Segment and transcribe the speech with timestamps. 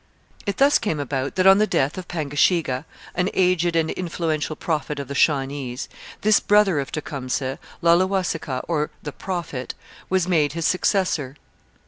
[0.47, 4.97] It thus came about that on the death of Pengashega, an aged and influential prophet
[4.99, 5.87] of the Shawnees,
[6.21, 9.75] this brother of Tecumseh, Laulewasikaw, or 'the Prophet,'
[10.09, 11.35] was made his successor.